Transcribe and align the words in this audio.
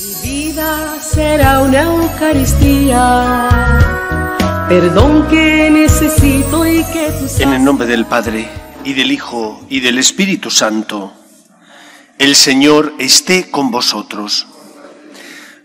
Mi 0.00 0.14
vida 0.22 0.98
será 1.02 1.60
una 1.60 1.82
Eucaristía, 1.82 3.48
perdón 4.66 5.28
que 5.28 5.68
necesito 5.70 6.66
y 6.66 6.82
que 6.84 7.12
tú 7.18 7.26
En 7.42 7.52
el 7.52 7.62
nombre 7.62 7.86
del 7.86 8.06
Padre, 8.06 8.48
y 8.82 8.94
del 8.94 9.12
Hijo, 9.12 9.62
y 9.68 9.80
del 9.80 9.98
Espíritu 9.98 10.50
Santo, 10.50 11.12
el 12.18 12.34
Señor 12.34 12.94
esté 12.98 13.50
con 13.50 13.70
vosotros. 13.70 14.46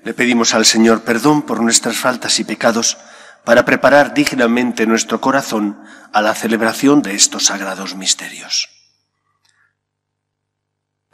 Le 0.04 0.13
pedimos 0.13 0.54
al 0.54 0.65
Señor 0.65 1.04
perdón 1.04 1.43
por 1.43 1.61
nuestras 1.61 1.95
faltas 1.95 2.38
y 2.41 2.43
pecados 2.43 2.97
para 3.45 3.63
preparar 3.63 4.13
dignamente 4.13 4.86
nuestro 4.86 5.21
corazón 5.21 5.79
a 6.11 6.21
la 6.21 6.36
celebración 6.36 7.02
de 7.02 7.15
estos 7.15 7.45
sagrados 7.45 7.95
misterios. 7.95 8.75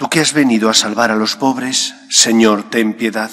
Tú 0.02 0.10
que 0.10 0.20
has 0.20 0.34
venido 0.34 0.68
a 0.68 0.74
salvar 0.74 1.12
a 1.12 1.16
los 1.16 1.36
pobres, 1.36 1.94
Señor, 2.10 2.72
ten 2.72 2.96
piedad. 2.96 3.30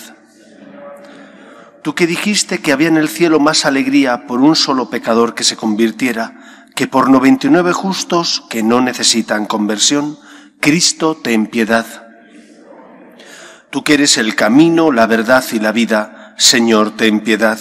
Tú 1.81 1.95
que 1.95 2.07
dijiste 2.07 2.59
que 2.59 2.73
había 2.73 2.89
en 2.89 2.99
el 2.99 3.09
cielo 3.09 3.41
más 3.41 3.65
alegría 3.65 4.27
por 4.27 4.41
un 4.41 4.55
solo 4.55 4.91
pecador 4.91 5.35
que 5.35 5.45
se 5.45 5.57
convirtiera 5.57 6.67
que 6.75 6.87
por 6.87 7.09
99 7.09 7.73
justos 7.73 8.45
que 8.51 8.63
no 8.63 8.83
necesitan 8.83 9.47
conversión, 9.47 10.19
Cristo, 10.61 11.17
ten 11.17 11.47
piedad. 11.47 11.87
Tú 13.71 13.83
que 13.83 13.95
eres 13.95 14.19
el 14.19 14.35
camino, 14.35 14.93
la 14.93 15.07
verdad 15.07 15.43
y 15.51 15.61
la 15.61 15.73
vida, 15.73 16.35
Señor, 16.37 16.91
ten 16.99 17.21
piedad. 17.21 17.59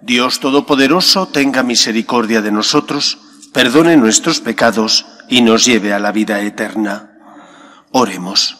Dios 0.00 0.40
Todopoderoso, 0.40 1.28
tenga 1.28 1.62
misericordia 1.62 2.40
de 2.40 2.50
nosotros, 2.50 3.18
perdone 3.52 3.98
nuestros 3.98 4.40
pecados 4.40 5.04
y 5.28 5.42
nos 5.42 5.66
lleve 5.66 5.92
a 5.92 5.98
la 5.98 6.12
vida 6.12 6.40
eterna. 6.40 7.10
Oremos. 7.98 8.58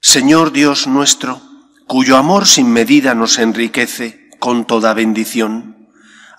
Señor 0.00 0.52
Dios 0.52 0.86
nuestro, 0.86 1.42
cuyo 1.88 2.16
amor 2.16 2.46
sin 2.46 2.72
medida 2.72 3.12
nos 3.16 3.40
enriquece 3.40 4.30
con 4.38 4.68
toda 4.68 4.94
bendición, 4.94 5.90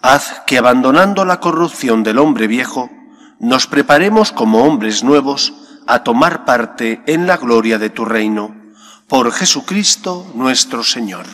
haz 0.02 0.44
que 0.48 0.58
abandonando 0.58 1.26
la 1.26 1.42
corrupción 1.42 2.04
del 2.04 2.20
hombre 2.20 2.48
viejo, 2.48 2.90
nos 3.42 3.68
preparemos 3.68 4.32
como 4.32 4.64
hombres 4.64 5.04
nuevos 5.04 5.54
a 5.86 6.02
tomar 6.02 6.46
parte 6.46 7.02
en 7.08 7.28
la 7.28 7.36
gloria 7.36 7.78
de 7.78 7.90
tu 7.90 8.06
reino. 8.06 8.56
Por 9.10 9.34
Jesucristo 9.34 10.32
nuestro 10.34 10.82
Señor. 10.82 11.26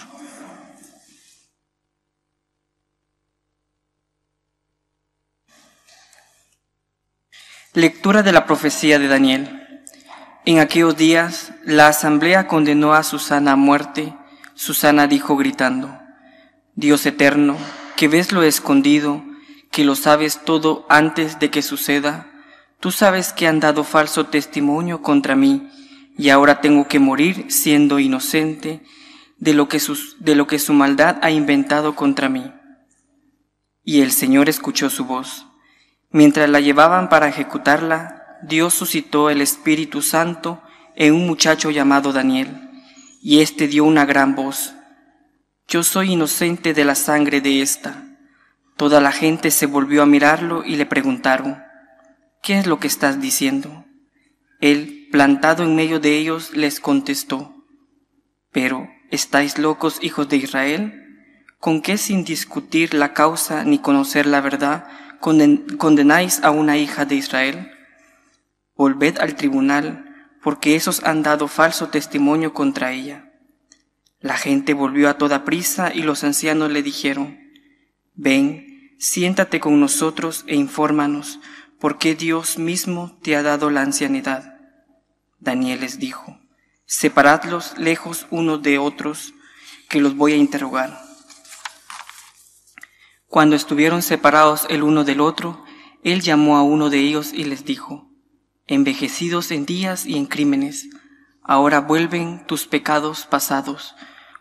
Lectura 7.73 8.23
de 8.23 8.31
la 8.31 8.47
profecía 8.47 8.97
de 8.97 9.07
Daniel. 9.07 9.62
En 10.45 10.59
aquellos 10.59 10.97
días 10.97 11.53
la 11.63 11.87
asamblea 11.87 12.47
condenó 12.47 12.93
a 12.93 13.03
Susana 13.03 13.53
a 13.53 13.55
muerte. 13.55 14.13
Susana 14.55 15.07
dijo 15.07 15.37
gritando, 15.37 15.97
Dios 16.75 17.05
eterno, 17.05 17.55
que 17.95 18.09
ves 18.09 18.33
lo 18.33 18.43
escondido, 18.43 19.23
que 19.71 19.85
lo 19.85 19.95
sabes 19.95 20.43
todo 20.43 20.85
antes 20.89 21.39
de 21.39 21.49
que 21.49 21.61
suceda, 21.61 22.27
tú 22.81 22.91
sabes 22.91 23.31
que 23.31 23.47
han 23.47 23.61
dado 23.61 23.85
falso 23.85 24.25
testimonio 24.25 25.01
contra 25.01 25.35
mí, 25.35 25.69
y 26.17 26.29
ahora 26.29 26.59
tengo 26.59 26.87
que 26.87 26.99
morir 26.99 27.45
siendo 27.49 27.97
inocente 27.99 28.83
de 29.37 29.53
lo 29.53 29.69
que, 29.69 29.81
de 30.19 30.35
lo 30.35 30.45
que 30.45 30.59
su 30.59 30.73
maldad 30.73 31.17
ha 31.21 31.31
inventado 31.31 31.95
contra 31.95 32.27
mí. 32.27 32.51
Y 33.83 34.01
el 34.01 34.11
Señor 34.11 34.49
escuchó 34.49 34.89
su 34.89 35.05
voz. 35.05 35.47
Mientras 36.11 36.49
la 36.49 36.59
llevaban 36.59 37.09
para 37.09 37.29
ejecutarla, 37.29 38.22
Dios 38.43 38.73
suscitó 38.73 39.29
el 39.29 39.41
Espíritu 39.41 40.01
Santo 40.01 40.61
en 40.95 41.13
un 41.13 41.25
muchacho 41.25 41.71
llamado 41.71 42.11
Daniel, 42.11 42.69
y 43.21 43.39
éste 43.39 43.67
dio 43.67 43.85
una 43.85 44.05
gran 44.05 44.35
voz. 44.35 44.73
Yo 45.67 45.83
soy 45.83 46.11
inocente 46.11 46.73
de 46.73 46.83
la 46.83 46.95
sangre 46.95 47.39
de 47.39 47.61
ésta. 47.61 48.03
Toda 48.75 48.99
la 48.99 49.13
gente 49.13 49.49
se 49.49 49.65
volvió 49.65 50.03
a 50.03 50.05
mirarlo 50.05 50.63
y 50.65 50.75
le 50.75 50.85
preguntaron, 50.85 51.63
¿qué 52.41 52.59
es 52.59 52.67
lo 52.67 52.79
que 52.79 52.87
estás 52.87 53.21
diciendo? 53.21 53.85
Él, 54.59 55.07
plantado 55.11 55.63
en 55.63 55.75
medio 55.75 56.01
de 56.01 56.17
ellos, 56.17 56.53
les 56.53 56.81
contestó, 56.81 57.55
pero, 58.51 58.89
¿estáis 59.09 59.57
locos, 59.57 59.99
hijos 60.01 60.27
de 60.27 60.37
Israel? 60.37 60.99
¿Con 61.59 61.81
qué 61.81 61.97
sin 61.97 62.25
discutir 62.25 62.93
la 62.93 63.13
causa 63.13 63.63
ni 63.63 63.79
conocer 63.79 64.25
la 64.25 64.41
verdad? 64.41 64.87
condenáis 65.19 66.43
a 66.43 66.51
una 66.51 66.77
hija 66.77 67.05
de 67.05 67.15
Israel? 67.15 67.71
Volved 68.83 69.17
al 69.19 69.35
tribunal, 69.35 70.03
porque 70.41 70.75
esos 70.75 71.05
han 71.05 71.23
dado 71.23 71.47
falso 71.47 71.87
testimonio 71.87 72.53
contra 72.53 72.91
ella. 72.91 73.31
La 74.19 74.35
gente 74.35 74.73
volvió 74.73 75.07
a 75.07 75.17
toda 75.17 75.45
prisa 75.45 75.93
y 75.95 76.01
los 76.01 76.25
ancianos 76.25 76.69
le 76.69 76.83
dijeron, 76.83 77.39
Ven, 78.13 78.93
siéntate 78.99 79.61
con 79.61 79.79
nosotros 79.79 80.43
e 80.47 80.57
infórmanos, 80.57 81.39
por 81.79 81.97
qué 81.97 82.13
Dios 82.13 82.57
mismo 82.57 83.17
te 83.21 83.37
ha 83.37 83.41
dado 83.41 83.69
la 83.69 83.83
ancianidad. 83.83 84.59
Daniel 85.39 85.79
les 85.79 85.97
dijo, 85.97 86.37
Separadlos 86.85 87.77
lejos 87.77 88.27
unos 88.31 88.61
de 88.63 88.79
otros, 88.79 89.33
que 89.87 90.01
los 90.01 90.17
voy 90.17 90.33
a 90.33 90.35
interrogar. 90.35 90.99
Cuando 93.27 93.55
estuvieron 93.55 94.01
separados 94.01 94.67
el 94.69 94.83
uno 94.83 95.05
del 95.05 95.21
otro, 95.21 95.63
él 96.03 96.19
llamó 96.19 96.57
a 96.57 96.63
uno 96.63 96.89
de 96.89 96.99
ellos 96.99 97.31
y 97.31 97.45
les 97.45 97.63
dijo, 97.63 98.09
Envejecidos 98.67 99.51
en 99.51 99.65
días 99.65 100.05
y 100.05 100.15
en 100.15 100.25
crímenes, 100.25 100.87
ahora 101.43 101.81
vuelven 101.81 102.45
tus 102.47 102.65
pecados 102.65 103.25
pasados, 103.25 103.95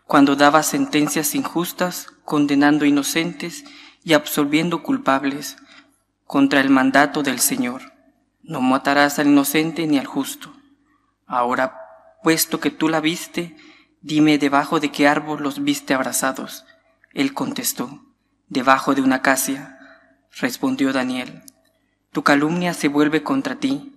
cuando 0.05 0.35
dabas 0.35 0.67
sentencias 0.67 1.35
injustas, 1.35 2.07
condenando 2.23 2.85
inocentes 2.85 3.65
y 4.03 4.13
absolviendo 4.13 4.81
culpables, 4.81 5.57
contra 6.25 6.61
el 6.61 6.69
mandato 6.69 7.21
del 7.21 7.39
Señor. 7.39 7.93
No 8.43 8.61
matarás 8.61 9.19
al 9.19 9.27
inocente 9.27 9.87
ni 9.87 9.97
al 9.97 10.05
justo. 10.05 10.53
Ahora, 11.25 11.77
puesto 12.23 12.59
que 12.59 12.71
tú 12.71 12.89
la 12.89 13.01
viste, 13.01 13.55
dime 14.01 14.37
debajo 14.37 14.79
de 14.79 14.91
qué 14.91 15.07
árbol 15.07 15.43
los 15.43 15.63
viste 15.63 15.93
abrazados. 15.93 16.65
Él 17.13 17.33
contestó, 17.33 18.05
debajo 18.47 18.95
de 18.95 19.01
una 19.01 19.17
acacia. 19.17 19.77
Respondió 20.39 20.93
Daniel, 20.93 21.43
tu 22.11 22.23
calumnia 22.23 22.73
se 22.73 22.87
vuelve 22.87 23.23
contra 23.23 23.55
ti. 23.55 23.92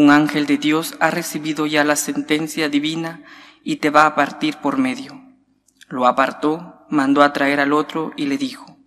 Un 0.00 0.10
ángel 0.10 0.46
de 0.46 0.56
Dios 0.56 0.94
ha 0.98 1.10
recibido 1.10 1.66
ya 1.66 1.84
la 1.84 1.94
sentencia 1.94 2.70
divina 2.70 3.22
y 3.62 3.76
te 3.76 3.90
va 3.90 4.06
a 4.06 4.14
partir 4.14 4.56
por 4.56 4.78
medio. 4.78 5.20
Lo 5.90 6.06
apartó, 6.06 6.86
mandó 6.88 7.22
a 7.22 7.34
traer 7.34 7.60
al 7.60 7.74
otro 7.74 8.14
y 8.16 8.24
le 8.24 8.38
dijo, 8.38 8.78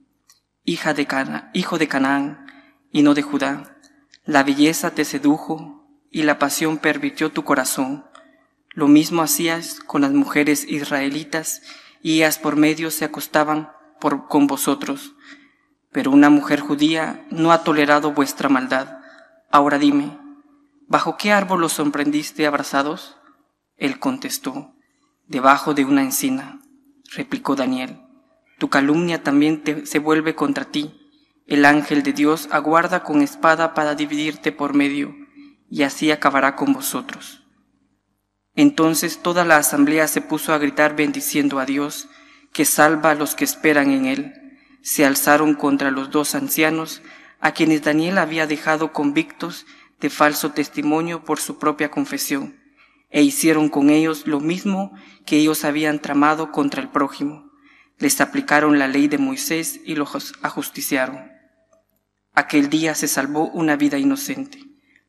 Hija 0.63 0.95
de 0.95 1.05
Cana, 1.05 1.51
hijo 1.53 1.77
de 1.77 1.87
Canaán 1.87 2.47
y 2.91 3.03
no 3.03 3.13
de 3.13 3.21
Judá, 3.21 3.77
la 4.25 4.41
belleza 4.41 4.89
te 4.95 5.05
sedujo 5.05 5.87
y 6.09 6.23
la 6.23 6.39
pasión 6.39 6.79
pervirtió 6.79 7.31
tu 7.31 7.43
corazón. 7.43 8.05
Lo 8.71 8.87
mismo 8.87 9.21
hacías 9.21 9.81
con 9.81 10.01
las 10.01 10.13
mujeres 10.13 10.65
israelitas 10.67 11.61
y 12.01 12.15
ellas 12.15 12.39
por 12.39 12.55
medio 12.55 12.89
se 12.89 13.05
acostaban 13.05 13.69
con 13.99 14.47
vosotros, 14.47 15.13
pero 15.91 16.09
una 16.09 16.31
mujer 16.31 16.59
judía 16.59 17.23
no 17.29 17.51
ha 17.51 17.63
tolerado 17.63 18.13
vuestra 18.13 18.49
maldad. 18.49 18.97
Ahora 19.51 19.77
dime, 19.77 20.22
¿bajo 20.87 21.17
qué 21.17 21.31
árbol 21.31 21.61
los 21.61 21.73
sorprendiste 21.73 22.45
abrazados? 22.45 23.17
Él 23.77 23.99
contestó, 23.99 24.75
debajo 25.27 25.73
de 25.73 25.85
una 25.85 26.03
encina. 26.03 26.59
Replicó 27.15 27.55
Daniel, 27.55 28.01
tu 28.59 28.69
calumnia 28.69 29.23
también 29.23 29.63
se 29.85 29.99
vuelve 29.99 30.35
contra 30.35 30.65
ti. 30.65 30.99
El 31.47 31.65
ángel 31.65 32.03
de 32.03 32.13
Dios 32.13 32.47
aguarda 32.51 33.03
con 33.03 33.21
espada 33.21 33.73
para 33.73 33.95
dividirte 33.95 34.51
por 34.51 34.73
medio, 34.73 35.15
y 35.69 35.83
así 35.83 36.11
acabará 36.11 36.55
con 36.55 36.71
vosotros. 36.73 37.43
Entonces 38.55 39.21
toda 39.21 39.43
la 39.43 39.57
asamblea 39.57 40.07
se 40.07 40.21
puso 40.21 40.53
a 40.53 40.57
gritar 40.57 40.95
bendiciendo 40.95 41.59
a 41.59 41.65
Dios, 41.65 42.07
que 42.53 42.65
salva 42.65 43.11
a 43.11 43.15
los 43.15 43.35
que 43.35 43.43
esperan 43.43 43.91
en 43.91 44.05
él, 44.05 44.33
se 44.81 45.05
alzaron 45.05 45.55
contra 45.55 45.91
los 45.91 46.11
dos 46.11 46.35
ancianos, 46.35 47.01
a 47.39 47.51
quienes 47.51 47.81
Daniel 47.81 48.19
había 48.19 48.47
dejado 48.47 48.93
convictos 48.93 49.65
de 50.03 50.11
falso 50.11 50.51
testimonio 50.51 51.23
por 51.23 51.39
su 51.39 51.57
propia 51.57 51.89
confesión, 51.89 52.59
e 53.09 53.23
hicieron 53.23 53.69
con 53.69 53.89
ellos 53.89 54.27
lo 54.27 54.39
mismo 54.39 54.91
que 55.25 55.37
ellos 55.37 55.65
habían 55.65 55.97
tramado 55.97 56.51
contra 56.51 56.81
el 56.81 56.89
prójimo. 56.89 57.49
Les 57.97 58.21
aplicaron 58.21 58.77
la 58.77 58.87
ley 58.87 59.07
de 59.07 59.17
Moisés 59.17 59.81
y 59.83 59.95
los 59.95 60.33
ajusticiaron. 60.43 61.31
Aquel 62.35 62.69
día 62.69 62.93
se 62.93 63.07
salvó 63.07 63.47
una 63.47 63.75
vida 63.75 63.97
inocente. 63.97 64.59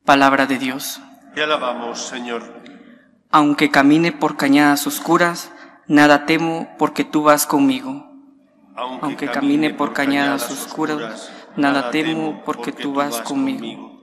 Palabra 0.03 0.47
de 0.47 0.57
Dios. 0.57 0.99
Te 1.35 1.43
alabamos, 1.43 2.07
Señor. 2.07 2.41
Aunque 3.29 3.69
camine 3.69 4.11
por 4.11 4.37
cañadas 4.37 4.87
oscuras, 4.87 5.51
Nada 5.87 6.25
temo 6.25 6.67
porque 6.79 7.03
tú 7.03 7.21
vas 7.21 7.45
conmigo. 7.45 8.07
Aunque 8.75 9.29
camine 9.29 9.71
por 9.71 9.93
cañadas 9.93 10.49
oscuras, 10.49 11.31
nada 11.55 11.91
temo 11.91 12.41
porque 12.43 12.71
tú 12.71 12.93
vas 12.93 13.21
conmigo. 13.21 13.94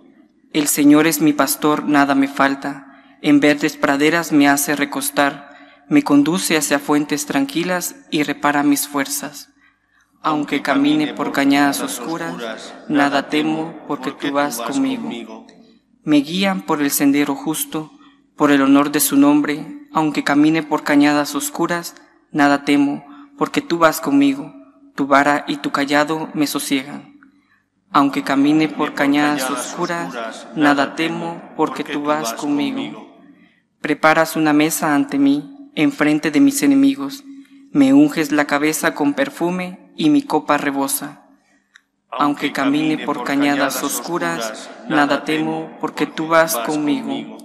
El 0.52 0.69
Señor 0.69 1.06
es 1.06 1.22
mi 1.22 1.32
pastor, 1.32 1.84
nada 1.84 2.14
me 2.14 2.28
falta. 2.28 3.02
En 3.22 3.40
verdes 3.40 3.78
praderas 3.78 4.32
me 4.32 4.49
hace 4.49 4.76
recostar. 4.76 5.50
me 5.88 6.02
conduce 6.02 6.56
hacia 6.56 6.78
fuentes 6.78 7.26
tranquilas 7.26 7.96
y 8.10 8.22
repara 8.22 8.62
mis 8.62 8.88
fuerzas. 8.88 9.50
Aunque 10.22 10.62
camine 10.62 11.12
por 11.12 11.32
cañadas 11.32 11.81
oscuras, 11.81 12.72
nada 12.88 13.28
temo 13.28 13.75
porque 13.87 14.12
tú 14.12 14.32
vas 14.32 14.58
conmigo. 14.58 15.46
Me 16.02 16.19
guían 16.19 16.62
por 16.62 16.81
el 16.81 16.90
sendero 16.90 17.34
justo, 17.34 17.90
por 18.37 18.50
el 18.50 18.62
honor 18.62 18.90
de 18.93 19.00
su 19.00 19.16
nombre, 19.16 19.88
aunque 19.93 20.25
camine 20.25 20.62
por 20.62 20.82
cañadas 20.82 21.34
oscuras, 21.34 21.94
nada 22.31 22.64
temo 22.64 23.05
porque 23.37 23.60
tú 23.60 23.78
vas 23.78 24.00
conmigo. 24.00 24.55
Tu 24.94 25.06
vara 25.06 25.44
y 25.48 25.56
tu 25.56 25.72
callado 25.72 26.31
me 26.32 26.46
sosiegan. 26.46 27.12
Aunque 27.93 28.23
camine 28.23 28.69
por 28.69 28.94
cañadas 28.94 29.50
oscuras, 29.50 30.47
nada 30.56 30.94
temo 30.94 31.43
porque 31.56 31.85
tú 31.85 32.05
vas 32.05 32.33
conmigo. 32.33 33.15
Preparas 33.81 34.37
una 34.37 34.53
mesa 34.53 34.94
ante 34.94 35.19
mí 35.19 35.71
enfrente 35.75 36.31
de 36.31 36.41
mis 36.41 36.62
enemigos. 36.62 37.25
Me 37.71 37.93
unges 37.93 38.33
la 38.33 38.47
cabeza 38.47 38.94
con 38.94 39.12
perfume 39.12 39.93
y 39.97 40.09
mi 40.09 40.23
copa 40.23 40.56
rebosa. 40.56 41.27
Aunque 42.11 42.53
camine 42.53 42.99
por 42.99 43.25
cañadas 43.25 43.83
oscuras, 43.83 44.71
nada 44.89 45.25
temo 45.25 45.77
porque 45.81 46.06
tú 46.06 46.29
vas 46.29 46.56
conmigo. 46.56 47.39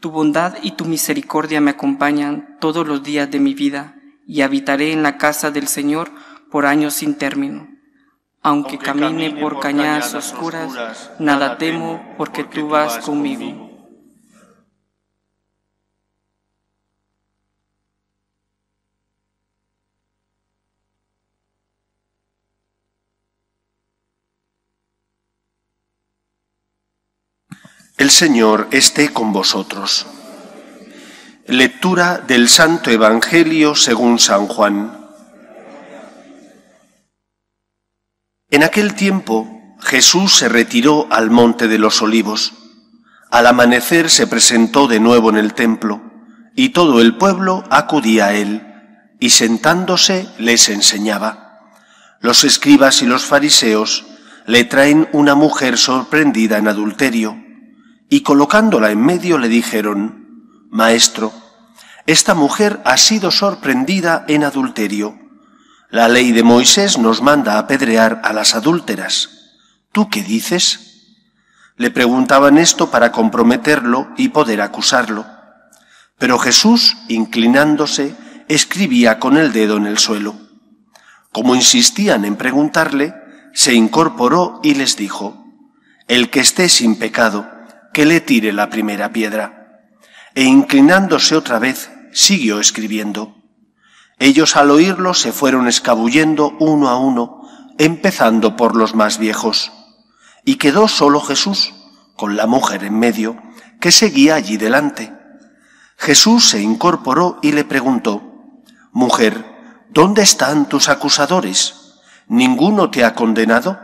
Tu 0.00 0.10
bondad 0.10 0.56
y 0.62 0.72
tu 0.72 0.84
misericordia 0.84 1.60
me 1.60 1.70
acompañan 1.72 2.58
todos 2.60 2.86
los 2.86 3.02
días 3.02 3.30
de 3.30 3.40
mi 3.40 3.54
vida 3.54 3.96
y 4.26 4.42
habitaré 4.42 4.92
en 4.92 5.02
la 5.02 5.16
casa 5.16 5.50
del 5.50 5.66
Señor 5.66 6.10
por 6.50 6.66
años 6.66 6.94
sin 6.94 7.14
término. 7.14 7.73
Aunque 8.46 8.76
camine 8.76 9.30
por 9.40 9.58
cañadas 9.58 10.12
oscuras, 10.12 11.10
nada 11.18 11.56
temo 11.56 12.14
porque 12.18 12.44
tú 12.44 12.68
vas 12.68 12.98
conmigo. 12.98 13.70
El 27.96 28.10
Señor 28.10 28.68
esté 28.72 29.10
con 29.10 29.32
vosotros. 29.32 30.04
Lectura 31.46 32.18
del 32.18 32.50
Santo 32.50 32.90
Evangelio 32.90 33.74
según 33.74 34.18
San 34.18 34.48
Juan. 34.48 35.03
En 38.54 38.62
aquel 38.62 38.94
tiempo 38.94 39.74
Jesús 39.80 40.36
se 40.36 40.48
retiró 40.48 41.08
al 41.10 41.28
monte 41.28 41.66
de 41.66 41.76
los 41.76 42.00
olivos. 42.02 42.52
Al 43.28 43.48
amanecer 43.48 44.08
se 44.08 44.28
presentó 44.28 44.86
de 44.86 45.00
nuevo 45.00 45.28
en 45.28 45.38
el 45.38 45.54
templo, 45.54 46.00
y 46.54 46.68
todo 46.68 47.00
el 47.00 47.16
pueblo 47.16 47.64
acudía 47.68 48.26
a 48.26 48.34
él, 48.34 48.64
y 49.18 49.30
sentándose 49.30 50.28
les 50.38 50.68
enseñaba. 50.68 51.62
Los 52.20 52.44
escribas 52.44 53.02
y 53.02 53.06
los 53.06 53.24
fariseos 53.24 54.06
le 54.46 54.62
traen 54.62 55.08
una 55.12 55.34
mujer 55.34 55.76
sorprendida 55.76 56.56
en 56.56 56.68
adulterio 56.68 57.36
y 58.08 58.20
colocándola 58.20 58.92
en 58.92 59.04
medio 59.04 59.36
le 59.36 59.48
dijeron, 59.48 60.68
Maestro, 60.70 61.32
esta 62.06 62.34
mujer 62.34 62.80
ha 62.84 62.98
sido 62.98 63.32
sorprendida 63.32 64.24
en 64.28 64.44
adulterio. 64.44 65.23
La 65.94 66.08
ley 66.08 66.32
de 66.32 66.42
Moisés 66.42 66.98
nos 66.98 67.22
manda 67.22 67.56
apedrear 67.56 68.20
a 68.24 68.32
las 68.32 68.56
adúlteras. 68.56 69.28
¿Tú 69.92 70.10
qué 70.10 70.24
dices? 70.24 71.20
Le 71.76 71.92
preguntaban 71.92 72.58
esto 72.58 72.90
para 72.90 73.12
comprometerlo 73.12 74.08
y 74.16 74.30
poder 74.30 74.60
acusarlo. 74.60 75.24
Pero 76.18 76.40
Jesús, 76.40 76.96
inclinándose, 77.06 78.16
escribía 78.48 79.20
con 79.20 79.36
el 79.36 79.52
dedo 79.52 79.76
en 79.76 79.86
el 79.86 79.98
suelo. 79.98 80.34
Como 81.30 81.54
insistían 81.54 82.24
en 82.24 82.34
preguntarle, 82.34 83.14
se 83.52 83.74
incorporó 83.74 84.58
y 84.64 84.74
les 84.74 84.96
dijo, 84.96 85.46
El 86.08 86.28
que 86.28 86.40
esté 86.40 86.68
sin 86.68 86.96
pecado, 86.96 87.48
que 87.92 88.04
le 88.04 88.20
tire 88.20 88.52
la 88.52 88.68
primera 88.68 89.12
piedra. 89.12 89.84
E 90.34 90.42
inclinándose 90.42 91.36
otra 91.36 91.60
vez, 91.60 91.88
siguió 92.12 92.58
escribiendo. 92.58 93.43
Ellos 94.24 94.56
al 94.56 94.70
oírlo 94.70 95.12
se 95.12 95.32
fueron 95.32 95.68
escabullendo 95.68 96.56
uno 96.58 96.88
a 96.88 96.96
uno, 96.96 97.42
empezando 97.76 98.56
por 98.56 98.74
los 98.74 98.94
más 98.94 99.18
viejos. 99.18 99.70
Y 100.46 100.54
quedó 100.54 100.88
solo 100.88 101.20
Jesús, 101.20 101.74
con 102.16 102.34
la 102.34 102.46
mujer 102.46 102.84
en 102.84 102.98
medio, 102.98 103.36
que 103.82 103.92
seguía 103.92 104.36
allí 104.36 104.56
delante. 104.56 105.12
Jesús 105.98 106.48
se 106.48 106.62
incorporó 106.62 107.38
y 107.42 107.52
le 107.52 107.64
preguntó, 107.66 108.22
Mujer, 108.92 109.44
¿dónde 109.90 110.22
están 110.22 110.70
tus 110.70 110.88
acusadores? 110.88 111.98
¿Ninguno 112.26 112.90
te 112.90 113.04
ha 113.04 113.14
condenado? 113.14 113.78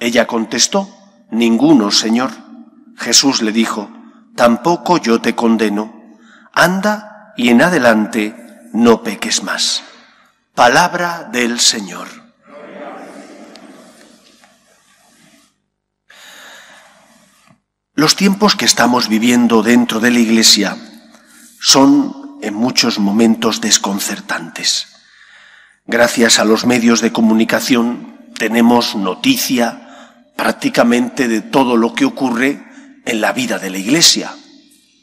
Ella 0.00 0.26
contestó, 0.26 0.88
Ninguno, 1.30 1.92
Señor. 1.92 2.32
Jesús 2.96 3.40
le 3.40 3.52
dijo, 3.52 3.88
tampoco 4.34 4.98
yo 4.98 5.20
te 5.20 5.36
condeno, 5.36 5.94
anda 6.52 7.32
y 7.36 7.50
en 7.50 7.62
adelante 7.62 8.39
no 8.72 9.02
peques 9.02 9.42
más. 9.42 9.82
Palabra 10.54 11.28
del 11.32 11.60
Señor. 11.60 12.08
Los 17.94 18.16
tiempos 18.16 18.56
que 18.56 18.64
estamos 18.64 19.08
viviendo 19.08 19.62
dentro 19.62 20.00
de 20.00 20.10
la 20.10 20.20
Iglesia 20.20 20.76
son 21.60 22.38
en 22.40 22.54
muchos 22.54 22.98
momentos 22.98 23.60
desconcertantes. 23.60 24.86
Gracias 25.86 26.38
a 26.38 26.44
los 26.44 26.64
medios 26.64 27.00
de 27.00 27.12
comunicación 27.12 28.18
tenemos 28.38 28.96
noticia 28.96 30.32
prácticamente 30.36 31.28
de 31.28 31.42
todo 31.42 31.76
lo 31.76 31.92
que 31.92 32.06
ocurre 32.06 32.64
en 33.04 33.20
la 33.20 33.32
vida 33.32 33.58
de 33.58 33.68
la 33.68 33.78
Iglesia, 33.78 34.32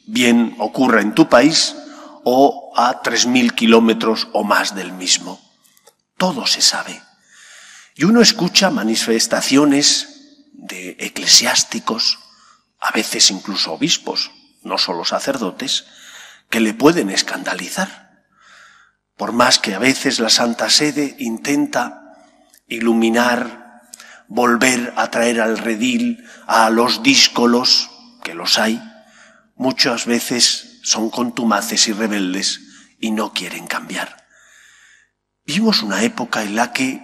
bien 0.08 0.56
ocurra 0.58 1.02
en 1.02 1.14
tu 1.14 1.30
país 1.30 1.75
o 2.29 2.74
a 2.75 3.01
tres 3.03 3.25
mil 3.25 3.53
kilómetros 3.53 4.27
o 4.33 4.44
más 4.44 4.75
del 4.75 4.91
mismo. 4.91 5.39
Todo 6.18 6.45
se 6.45 6.62
sabe. 6.62 7.01
Y 7.95 8.03
uno 8.03 8.21
escucha 8.21 8.69
manifestaciones 8.69 10.50
de 10.51 10.97
eclesiásticos, 11.00 12.19
a 12.81 12.91
veces 12.91 13.31
incluso 13.31 13.71
obispos, 13.71 14.31
no 14.62 14.77
solo 14.77 15.06
sacerdotes, 15.06 15.85
que 16.50 16.59
le 16.59 16.74
pueden 16.74 17.12
escandalizar. 17.12 18.25
Por 19.16 19.31
más 19.31 19.57
que 19.57 19.73
a 19.73 19.80
veces 19.80 20.19
la 20.19 20.30
Santa 20.30 20.69
Sede 20.69 21.16
intenta 21.19 22.13
iluminar, 22.68 23.83
volver 24.28 24.94
a 24.97 25.09
traer 25.11 25.40
al 25.40 25.57
redil 25.59 26.28
a 26.45 26.69
los 26.71 27.04
díscolos, 27.04 27.90
que 28.21 28.33
los 28.33 28.59
hay, 28.59 28.81
muchas 29.56 30.06
veces 30.06 30.77
son 30.87 31.09
contumaces 31.09 31.89
y 31.89 31.91
rebeldes 31.91 32.61
y 32.97 33.11
no 33.11 33.33
quieren 33.33 33.67
cambiar. 33.67 34.25
Vimos 35.45 35.83
una 35.83 36.01
época 36.03 36.44
en 36.44 36.56
la 36.56 36.71
que 36.71 37.01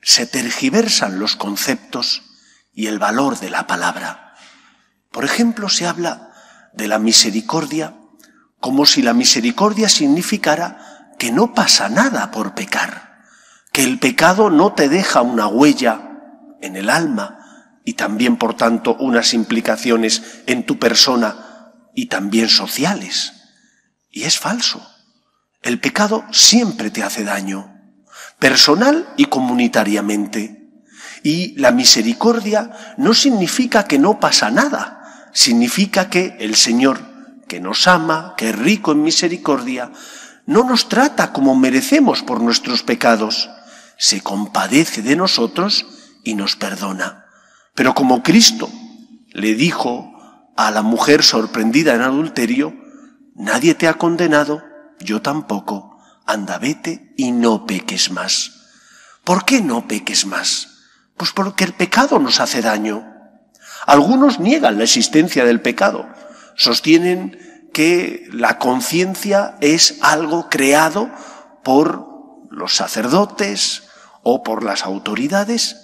se 0.00 0.28
tergiversan 0.28 1.18
los 1.18 1.34
conceptos 1.34 2.22
y 2.72 2.86
el 2.86 3.00
valor 3.00 3.40
de 3.40 3.50
la 3.50 3.66
palabra. 3.66 4.36
Por 5.10 5.24
ejemplo, 5.24 5.68
se 5.68 5.88
habla 5.88 6.30
de 6.72 6.86
la 6.86 7.00
misericordia 7.00 7.96
como 8.60 8.86
si 8.86 9.02
la 9.02 9.12
misericordia 9.12 9.88
significara 9.88 11.12
que 11.18 11.32
no 11.32 11.52
pasa 11.52 11.88
nada 11.88 12.30
por 12.30 12.54
pecar, 12.54 13.24
que 13.72 13.82
el 13.82 13.98
pecado 13.98 14.50
no 14.50 14.72
te 14.72 14.88
deja 14.88 15.22
una 15.22 15.48
huella 15.48 16.12
en 16.60 16.76
el 16.76 16.90
alma, 16.90 17.80
y 17.84 17.94
también, 17.94 18.36
por 18.36 18.54
tanto, 18.54 18.94
unas 19.00 19.34
implicaciones 19.34 20.42
en 20.46 20.64
tu 20.64 20.78
persona 20.78 21.45
y 21.96 22.06
también 22.06 22.48
sociales. 22.48 23.32
Y 24.12 24.22
es 24.22 24.38
falso. 24.38 24.86
El 25.62 25.80
pecado 25.80 26.24
siempre 26.30 26.90
te 26.90 27.02
hace 27.02 27.24
daño, 27.24 27.74
personal 28.38 29.12
y 29.16 29.24
comunitariamente. 29.24 30.70
Y 31.24 31.58
la 31.58 31.72
misericordia 31.72 32.94
no 32.98 33.14
significa 33.14 33.88
que 33.88 33.98
no 33.98 34.20
pasa 34.20 34.50
nada, 34.50 35.30
significa 35.32 36.08
que 36.08 36.36
el 36.38 36.54
Señor, 36.54 37.00
que 37.48 37.58
nos 37.60 37.88
ama, 37.88 38.34
que 38.36 38.50
es 38.50 38.56
rico 38.56 38.92
en 38.92 39.02
misericordia, 39.02 39.90
no 40.44 40.62
nos 40.62 40.88
trata 40.88 41.32
como 41.32 41.56
merecemos 41.56 42.22
por 42.22 42.40
nuestros 42.40 42.82
pecados, 42.82 43.50
se 43.98 44.20
compadece 44.20 45.02
de 45.02 45.16
nosotros 45.16 45.86
y 46.22 46.34
nos 46.34 46.56
perdona. 46.56 47.24
Pero 47.74 47.94
como 47.94 48.22
Cristo 48.22 48.70
le 49.32 49.54
dijo 49.54 50.15
a 50.56 50.70
la 50.70 50.82
mujer 50.82 51.22
sorprendida 51.22 51.94
en 51.94 52.02
adulterio, 52.02 52.74
nadie 53.34 53.74
te 53.74 53.88
ha 53.88 53.94
condenado, 53.94 54.62
yo 54.98 55.22
tampoco, 55.22 55.98
anda 56.24 56.58
vete 56.58 57.12
y 57.16 57.32
no 57.32 57.66
peques 57.66 58.10
más. 58.10 58.52
¿Por 59.24 59.44
qué 59.44 59.60
no 59.60 59.86
peques 59.86 60.26
más? 60.26 60.68
Pues 61.16 61.32
porque 61.32 61.64
el 61.64 61.72
pecado 61.72 62.18
nos 62.18 62.40
hace 62.40 62.62
daño. 62.62 63.04
Algunos 63.86 64.40
niegan 64.40 64.78
la 64.78 64.84
existencia 64.84 65.44
del 65.44 65.60
pecado, 65.60 66.08
sostienen 66.56 67.38
que 67.72 68.26
la 68.32 68.58
conciencia 68.58 69.56
es 69.60 69.98
algo 70.00 70.48
creado 70.48 71.10
por 71.62 72.06
los 72.50 72.74
sacerdotes 72.74 73.84
o 74.22 74.42
por 74.42 74.64
las 74.64 74.84
autoridades 74.84 75.76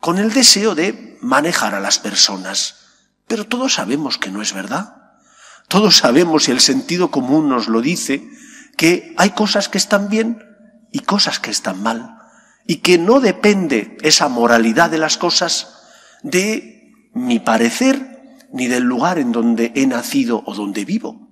con 0.00 0.18
el 0.18 0.32
deseo 0.32 0.74
de 0.74 1.16
manejar 1.22 1.74
a 1.74 1.80
las 1.80 1.98
personas. 1.98 2.83
Pero 3.34 3.48
todos 3.48 3.74
sabemos 3.74 4.16
que 4.16 4.30
no 4.30 4.42
es 4.42 4.52
verdad. 4.52 4.94
Todos 5.66 5.96
sabemos, 5.96 6.46
y 6.46 6.52
el 6.52 6.60
sentido 6.60 7.10
común 7.10 7.48
nos 7.48 7.66
lo 7.66 7.80
dice, 7.80 8.22
que 8.76 9.12
hay 9.16 9.30
cosas 9.30 9.68
que 9.68 9.76
están 9.76 10.08
bien 10.08 10.38
y 10.92 11.00
cosas 11.00 11.40
que 11.40 11.50
están 11.50 11.82
mal. 11.82 12.16
Y 12.64 12.76
que 12.76 12.96
no 12.96 13.18
depende 13.18 13.98
esa 14.02 14.28
moralidad 14.28 14.88
de 14.88 14.98
las 14.98 15.18
cosas 15.18 15.66
de 16.22 16.92
mi 17.12 17.40
parecer 17.40 18.36
ni 18.52 18.68
del 18.68 18.84
lugar 18.84 19.18
en 19.18 19.32
donde 19.32 19.72
he 19.74 19.84
nacido 19.88 20.44
o 20.46 20.54
donde 20.54 20.84
vivo. 20.84 21.28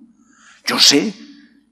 Yo 0.65 0.79
sé 0.79 1.13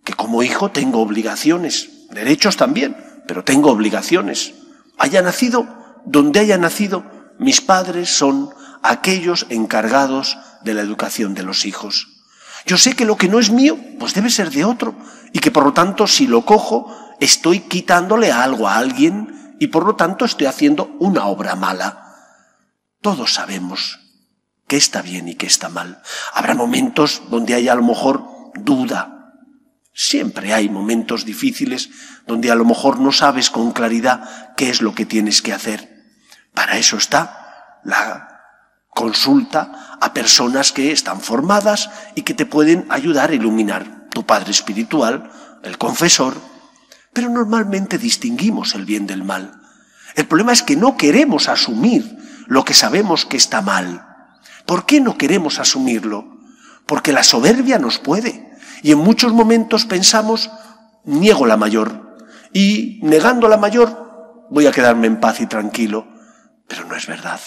que 0.06 0.14
como 0.14 0.44
hijo 0.44 0.72
tengo 0.72 1.02
obligaciones, 1.02 2.08
derechos 2.10 2.56
también, 2.56 2.96
pero 3.28 3.44
tengo 3.44 3.70
obligaciones. 3.70 4.54
Haya 4.98 5.22
nacido 5.22 5.68
donde 6.06 6.40
haya 6.40 6.58
nacido, 6.58 7.04
mis 7.38 7.60
padres 7.60 8.16
son 8.16 8.52
aquellos 8.84 9.46
encargados 9.50 10.38
de 10.64 10.74
la 10.74 10.82
educación 10.82 11.34
de 11.34 11.44
los 11.44 11.66
hijos. 11.66 12.08
Yo 12.66 12.78
sé 12.78 12.96
que 12.96 13.06
lo 13.06 13.18
que 13.18 13.28
no 13.28 13.40
es 13.40 13.50
mío, 13.50 13.78
pues 14.00 14.14
debe 14.14 14.30
ser 14.30 14.52
de 14.52 14.66
otro, 14.66 14.96
y 15.34 15.40
que 15.40 15.52
por 15.52 15.64
lo 15.64 15.74
tanto 15.74 16.08
si 16.08 16.28
lo 16.28 16.46
cojo, 16.46 16.96
estoy 17.20 17.62
quitándole 17.62 18.32
algo 18.32 18.68
a 18.68 18.78
alguien 18.78 19.56
y 19.60 19.68
por 19.68 19.86
lo 19.86 19.96
tanto 19.96 20.26
estoy 20.26 20.48
haciendo 20.48 20.96
una 21.00 21.26
obra 21.26 21.56
mala. 21.56 22.16
Todos 23.02 23.34
sabemos 23.34 24.00
qué 24.68 24.78
está 24.78 25.02
bien 25.02 25.28
y 25.28 25.36
qué 25.36 25.48
está 25.48 25.70
mal. 25.70 26.02
Habrá 26.34 26.56
momentos 26.56 27.24
donde 27.30 27.54
hay 27.54 27.68
a 27.68 27.76
lo 27.76 27.84
mejor 27.84 28.26
duda. 28.56 29.34
Siempre 29.94 30.54
hay 30.54 30.70
momentos 30.70 31.26
difíciles 31.26 31.90
donde 32.26 32.52
a 32.52 32.56
lo 32.56 32.66
mejor 32.66 33.00
no 33.00 33.12
sabes 33.12 33.50
con 33.50 33.72
claridad 33.72 34.56
qué 34.56 34.70
es 34.70 34.82
lo 34.82 34.96
que 34.96 35.06
tienes 35.06 35.42
que 35.42 35.54
hacer. 35.54 35.90
Para 36.54 36.78
eso 36.78 36.98
está 36.98 37.80
la 37.84 38.31
consulta 39.02 39.98
a 40.00 40.14
personas 40.14 40.72
que 40.72 40.92
están 40.92 41.22
formadas 41.22 41.90
y 42.14 42.22
que 42.22 42.36
te 42.36 42.46
pueden 42.46 42.86
ayudar 42.90 43.32
a 43.32 43.34
iluminar. 43.34 44.08
Tu 44.12 44.28
padre 44.28 44.52
espiritual, 44.52 45.32
el 45.64 45.80
confesor. 45.80 46.36
Pero 47.12 47.28
normalmente 47.30 47.98
distinguimos 47.98 48.76
el 48.76 48.86
bien 48.86 49.08
del 49.08 49.24
mal. 49.24 49.60
El 50.14 50.28
problema 50.28 50.54
es 50.54 50.62
que 50.62 50.76
no 50.76 50.98
queremos 50.98 51.50
asumir 51.50 52.16
lo 52.46 52.64
que 52.64 52.76
sabemos 52.76 53.26
que 53.26 53.38
está 53.38 53.64
mal. 53.64 54.06
¿Por 54.68 54.86
qué 54.86 55.02
no 55.02 55.18
queremos 55.18 55.58
asumirlo? 55.58 56.38
Porque 56.86 57.12
la 57.12 57.24
soberbia 57.24 57.80
nos 57.80 57.98
puede. 57.98 58.52
Y 58.84 58.92
en 58.92 59.00
muchos 59.00 59.34
momentos 59.34 59.86
pensamos, 59.86 60.52
niego 61.06 61.48
la 61.48 61.58
mayor. 61.58 62.20
Y 62.54 63.00
negando 63.02 63.48
la 63.48 63.58
mayor, 63.58 64.46
voy 64.52 64.68
a 64.68 64.72
quedarme 64.72 65.08
en 65.08 65.20
paz 65.20 65.42
y 65.42 65.48
tranquilo. 65.48 66.08
Pero 66.68 66.86
no 66.86 66.96
es 66.96 67.08
verdad. 67.08 67.42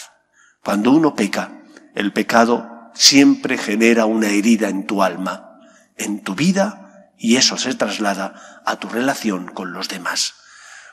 Cuando 0.65 0.93
uno 0.93 1.15
peca, 1.15 1.53
el 1.95 2.13
pecado 2.13 2.91
siempre 2.95 3.59
genera 3.59 4.07
una 4.07 4.29
herida 4.29 4.69
en 4.69 4.87
tu 4.87 5.03
alma, 5.03 5.61
en 5.97 6.23
tu 6.23 6.35
vida, 6.35 7.11
y 7.19 7.37
eso 7.37 7.57
se 7.57 7.75
traslada 7.75 8.63
a 8.65 8.77
tu 8.77 8.89
relación 8.89 9.47
con 9.47 9.73
los 9.73 9.89
demás. 9.89 10.35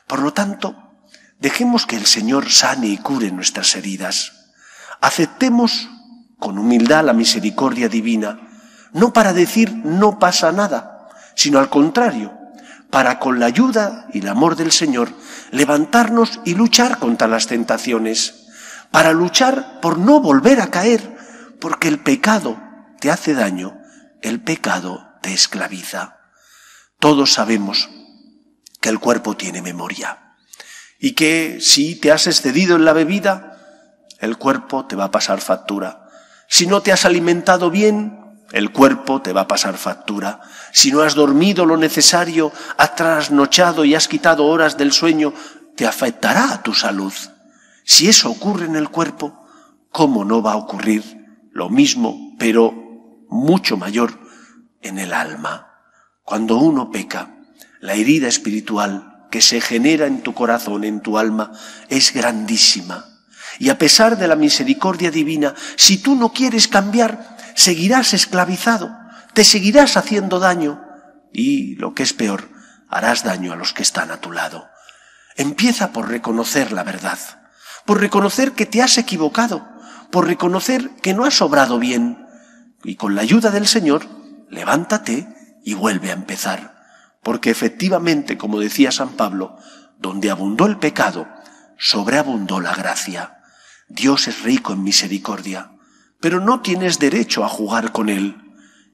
Por 0.06 0.20
lo 0.20 0.32
tanto, 0.32 0.92
Dejemos 1.42 1.86
que 1.86 1.96
el 1.96 2.06
Señor 2.06 2.52
sane 2.52 2.86
y 2.86 2.98
cure 2.98 3.32
nuestras 3.32 3.74
heridas. 3.74 4.52
Aceptemos 5.00 5.90
con 6.38 6.56
humildad 6.56 7.04
la 7.04 7.14
misericordia 7.14 7.88
divina, 7.88 8.38
no 8.92 9.12
para 9.12 9.32
decir 9.32 9.74
no 9.74 10.20
pasa 10.20 10.52
nada, 10.52 11.08
sino 11.34 11.58
al 11.58 11.68
contrario, 11.68 12.32
para 12.90 13.18
con 13.18 13.40
la 13.40 13.46
ayuda 13.46 14.06
y 14.12 14.20
el 14.20 14.28
amor 14.28 14.54
del 14.54 14.70
Señor 14.70 15.08
levantarnos 15.50 16.38
y 16.44 16.54
luchar 16.54 16.98
contra 16.98 17.26
las 17.26 17.48
tentaciones, 17.48 18.41
para 18.92 19.12
luchar 19.12 19.80
por 19.80 19.98
no 19.98 20.20
volver 20.20 20.60
a 20.60 20.70
caer, 20.70 21.16
porque 21.60 21.88
el 21.88 21.98
pecado 21.98 22.60
te 23.00 23.10
hace 23.10 23.34
daño, 23.34 23.76
el 24.20 24.40
pecado 24.40 25.08
te 25.22 25.32
esclaviza. 25.32 26.18
Todos 27.00 27.32
sabemos 27.32 27.90
que 28.80 28.90
el 28.90 29.00
cuerpo 29.00 29.36
tiene 29.36 29.62
memoria 29.62 30.34
y 31.00 31.12
que 31.12 31.58
si 31.60 31.96
te 31.96 32.12
has 32.12 32.28
excedido 32.28 32.76
en 32.76 32.84
la 32.84 32.92
bebida, 32.92 33.58
el 34.20 34.36
cuerpo 34.36 34.86
te 34.86 34.94
va 34.94 35.04
a 35.04 35.10
pasar 35.10 35.40
factura. 35.40 36.06
Si 36.48 36.66
no 36.66 36.82
te 36.82 36.92
has 36.92 37.04
alimentado 37.04 37.70
bien, 37.70 38.20
el 38.52 38.70
cuerpo 38.70 39.22
te 39.22 39.32
va 39.32 39.42
a 39.42 39.48
pasar 39.48 39.78
factura. 39.78 40.40
Si 40.72 40.92
no 40.92 41.00
has 41.00 41.14
dormido 41.14 41.64
lo 41.64 41.76
necesario, 41.76 42.52
has 42.76 42.94
trasnochado 42.94 43.84
y 43.84 43.94
has 43.94 44.06
quitado 44.06 44.46
horas 44.46 44.76
del 44.76 44.92
sueño, 44.92 45.32
te 45.74 45.86
afectará 45.86 46.52
a 46.52 46.62
tu 46.62 46.74
salud. 46.74 47.12
Si 47.84 48.08
eso 48.08 48.30
ocurre 48.30 48.66
en 48.66 48.76
el 48.76 48.88
cuerpo, 48.88 49.46
¿cómo 49.90 50.24
no 50.24 50.42
va 50.42 50.52
a 50.52 50.56
ocurrir 50.56 51.02
lo 51.52 51.68
mismo, 51.68 52.34
pero 52.38 52.74
mucho 53.28 53.76
mayor 53.76 54.18
en 54.80 54.98
el 54.98 55.12
alma? 55.12 55.68
Cuando 56.22 56.56
uno 56.56 56.90
peca, 56.90 57.36
la 57.80 57.94
herida 57.94 58.28
espiritual 58.28 59.26
que 59.30 59.42
se 59.42 59.60
genera 59.60 60.06
en 60.06 60.22
tu 60.22 60.34
corazón, 60.34 60.84
en 60.84 61.00
tu 61.00 61.18
alma, 61.18 61.52
es 61.88 62.12
grandísima. 62.12 63.06
Y 63.58 63.70
a 63.70 63.78
pesar 63.78 64.16
de 64.18 64.28
la 64.28 64.36
misericordia 64.36 65.10
divina, 65.10 65.54
si 65.76 65.98
tú 65.98 66.14
no 66.14 66.32
quieres 66.32 66.68
cambiar, 66.68 67.36
seguirás 67.54 68.14
esclavizado, 68.14 68.96
te 69.34 69.44
seguirás 69.44 69.96
haciendo 69.96 70.38
daño 70.38 70.82
y, 71.32 71.76
lo 71.76 71.94
que 71.94 72.02
es 72.02 72.12
peor, 72.12 72.48
harás 72.88 73.24
daño 73.24 73.52
a 73.52 73.56
los 73.56 73.72
que 73.72 73.82
están 73.82 74.10
a 74.10 74.20
tu 74.20 74.32
lado. 74.32 74.68
Empieza 75.36 75.92
por 75.92 76.08
reconocer 76.08 76.72
la 76.72 76.84
verdad, 76.84 77.18
por 77.84 78.00
reconocer 78.00 78.52
que 78.52 78.66
te 78.66 78.82
has 78.82 78.98
equivocado, 78.98 79.66
por 80.10 80.26
reconocer 80.26 80.90
que 81.02 81.14
no 81.14 81.24
has 81.24 81.40
obrado 81.42 81.78
bien. 81.78 82.26
Y 82.84 82.96
con 82.96 83.14
la 83.14 83.22
ayuda 83.22 83.50
del 83.50 83.66
Señor, 83.66 84.06
levántate 84.50 85.28
y 85.64 85.74
vuelve 85.74 86.10
a 86.10 86.14
empezar. 86.14 86.82
Porque 87.22 87.50
efectivamente, 87.50 88.36
como 88.36 88.60
decía 88.60 88.92
San 88.92 89.10
Pablo, 89.10 89.56
donde 89.98 90.30
abundó 90.30 90.66
el 90.66 90.78
pecado, 90.78 91.28
sobreabundó 91.78 92.60
la 92.60 92.74
gracia. 92.74 93.38
Dios 93.88 94.28
es 94.28 94.42
rico 94.42 94.72
en 94.72 94.82
misericordia, 94.82 95.72
pero 96.20 96.40
no 96.40 96.60
tienes 96.60 96.98
derecho 96.98 97.44
a 97.44 97.48
jugar 97.48 97.92
con 97.92 98.08
Él. 98.08 98.36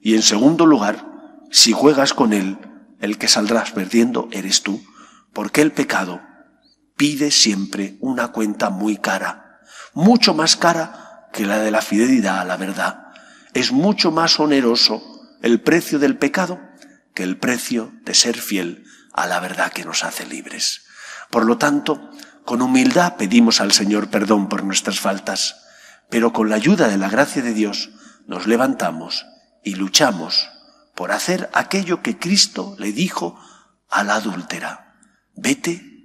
Y 0.02 0.14
en 0.14 0.22
segundo 0.22 0.66
lugar, 0.66 1.06
si 1.50 1.72
juegas 1.72 2.14
con 2.14 2.32
Él, 2.32 2.58
el 3.00 3.18
que 3.18 3.28
saldrás 3.28 3.70
perdiendo 3.70 4.28
eres 4.32 4.62
tú, 4.62 4.82
porque 5.32 5.62
el 5.62 5.72
pecado 5.72 6.20
pide 6.98 7.30
siempre 7.30 7.96
una 8.00 8.28
cuenta 8.28 8.68
muy 8.68 8.98
cara, 8.98 9.60
mucho 9.94 10.34
más 10.34 10.56
cara 10.56 11.28
que 11.32 11.46
la 11.46 11.60
de 11.60 11.70
la 11.70 11.80
fidelidad 11.80 12.40
a 12.40 12.44
la 12.44 12.58
verdad. 12.58 13.06
Es 13.54 13.72
mucho 13.72 14.10
más 14.10 14.38
oneroso 14.40 15.00
el 15.40 15.62
precio 15.62 15.98
del 15.98 16.18
pecado 16.18 16.60
que 17.14 17.22
el 17.22 17.38
precio 17.38 17.92
de 18.02 18.14
ser 18.14 18.36
fiel 18.36 18.84
a 19.12 19.26
la 19.26 19.40
verdad 19.40 19.72
que 19.72 19.84
nos 19.84 20.04
hace 20.04 20.26
libres. 20.26 20.82
Por 21.30 21.46
lo 21.46 21.56
tanto, 21.56 22.10
con 22.44 22.62
humildad 22.62 23.16
pedimos 23.16 23.60
al 23.60 23.72
Señor 23.72 24.08
perdón 24.08 24.48
por 24.48 24.64
nuestras 24.64 24.98
faltas, 24.98 25.56
pero 26.10 26.32
con 26.32 26.50
la 26.50 26.56
ayuda 26.56 26.88
de 26.88 26.98
la 26.98 27.08
gracia 27.08 27.42
de 27.42 27.54
Dios 27.54 27.90
nos 28.26 28.46
levantamos 28.46 29.24
y 29.62 29.76
luchamos 29.76 30.48
por 30.96 31.12
hacer 31.12 31.48
aquello 31.52 32.02
que 32.02 32.18
Cristo 32.18 32.74
le 32.78 32.92
dijo 32.92 33.38
a 33.88 34.02
la 34.02 34.16
adúltera. 34.16 34.96
Vete 35.36 35.97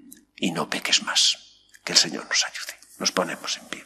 y 0.43 0.51
no 0.51 0.69
peques 0.69 1.03
más. 1.03 1.37
Que 1.83 1.93
el 1.93 1.97
Señor 1.97 2.27
nos 2.27 2.43
ayude. 2.45 2.79
Nos 2.99 3.11
ponemos 3.11 3.57
en 3.57 3.65
pie. 3.67 3.85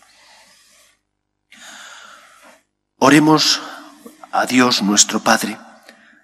Oremos 2.98 3.62
a 4.32 4.46
Dios 4.46 4.82
nuestro 4.82 5.22
Padre 5.22 5.58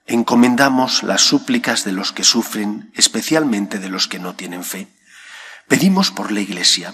encomendamos 0.06 1.04
las 1.04 1.22
súplicas 1.22 1.86
de 1.86 1.94
los 1.94 2.12
que 2.12 2.24
sufren, 2.24 2.92
especialmente 2.96 3.80
de 3.80 3.90
los 3.90 4.08
que 4.08 4.20
no 4.20 4.36
tienen 4.36 4.64
fe. 4.64 4.88
Pedimos 5.68 6.12
por 6.12 6.32
la 6.32 6.42
Iglesia, 6.42 6.94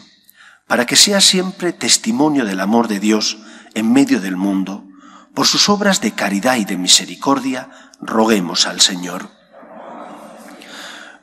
para 0.67 0.85
que 0.85 0.95
sea 0.95 1.21
siempre 1.21 1.73
testimonio 1.73 2.45
del 2.45 2.59
amor 2.59 2.87
de 2.87 2.99
Dios 2.99 3.37
en 3.73 3.91
medio 3.91 4.21
del 4.21 4.37
mundo, 4.37 4.85
por 5.33 5.47
sus 5.47 5.69
obras 5.69 6.01
de 6.01 6.11
caridad 6.11 6.57
y 6.57 6.65
de 6.65 6.77
misericordia, 6.77 7.69
roguemos 7.99 8.67
al 8.67 8.81
Señor. 8.81 9.38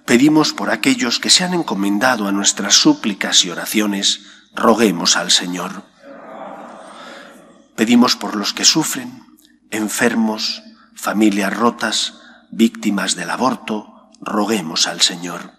Pedimos 0.06 0.52
por 0.52 0.70
aquellos 0.70 1.18
que 1.18 1.30
se 1.30 1.42
han 1.42 1.52
encomendado 1.52 2.28
a 2.28 2.32
nuestras 2.32 2.74
súplicas 2.74 3.44
y 3.44 3.50
oraciones, 3.50 4.20
roguemos 4.54 5.16
al 5.16 5.32
Señor. 5.32 5.82
Pedimos 7.74 8.14
por 8.14 8.36
los 8.36 8.54
que 8.54 8.64
sufren, 8.64 9.26
enfermos, 9.72 10.62
familias 10.94 11.54
rotas, 11.56 12.14
víctimas 12.52 13.16
del 13.16 13.30
aborto, 13.30 14.12
roguemos 14.20 14.86
al 14.86 15.00
Señor. 15.00 15.52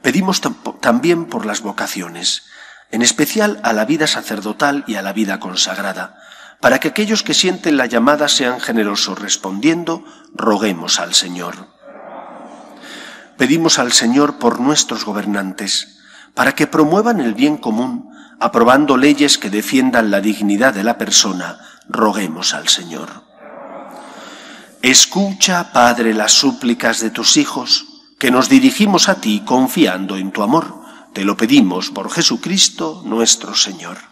Pedimos 0.00 0.40
también 0.80 1.26
por 1.26 1.44
las 1.44 1.60
vocaciones, 1.60 2.44
en 2.90 3.02
especial 3.02 3.60
a 3.64 3.74
la 3.74 3.84
vida 3.84 4.06
sacerdotal 4.06 4.84
y 4.86 4.94
a 4.94 5.02
la 5.02 5.12
vida 5.12 5.38
consagrada, 5.40 6.18
Para 6.60 6.78
que 6.78 6.88
aquellos 6.88 7.24
que 7.24 7.34
sienten 7.34 7.76
la 7.76 7.86
llamada 7.86 8.28
sean 8.28 8.60
generosos 8.60 9.18
respondiendo, 9.18 10.04
roguemos 10.32 11.00
al 11.00 11.12
Señor. 11.12 11.71
Pedimos 13.36 13.78
al 13.78 13.92
Señor 13.92 14.38
por 14.38 14.60
nuestros 14.60 15.04
gobernantes, 15.04 15.98
para 16.34 16.54
que 16.54 16.66
promuevan 16.66 17.20
el 17.20 17.34
bien 17.34 17.56
común, 17.56 18.10
aprobando 18.40 18.96
leyes 18.96 19.38
que 19.38 19.50
defiendan 19.50 20.10
la 20.10 20.20
dignidad 20.20 20.74
de 20.74 20.84
la 20.84 20.98
persona, 20.98 21.58
roguemos 21.88 22.54
al 22.54 22.68
Señor. 22.68 23.24
Escucha, 24.82 25.72
Padre, 25.72 26.12
las 26.12 26.32
súplicas 26.32 27.00
de 27.00 27.10
tus 27.10 27.36
hijos, 27.36 27.86
que 28.18 28.30
nos 28.30 28.48
dirigimos 28.48 29.08
a 29.08 29.16
ti 29.16 29.42
confiando 29.44 30.16
en 30.16 30.32
tu 30.32 30.42
amor. 30.42 30.82
Te 31.12 31.24
lo 31.24 31.36
pedimos 31.36 31.90
por 31.90 32.10
Jesucristo 32.10 33.02
nuestro 33.04 33.54
Señor. 33.54 34.11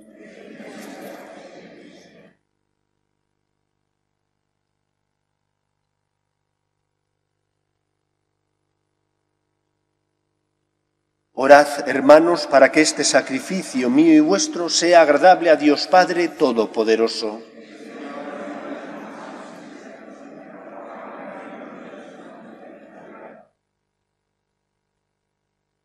Orad, 11.43 11.89
hermanos, 11.89 12.45
para 12.45 12.71
que 12.71 12.81
este 12.81 13.03
sacrificio 13.03 13.89
mío 13.89 14.13
y 14.13 14.19
vuestro 14.19 14.69
sea 14.69 15.01
agradable 15.01 15.49
a 15.49 15.55
Dios 15.55 15.87
Padre 15.87 16.27
Todopoderoso. 16.27 17.41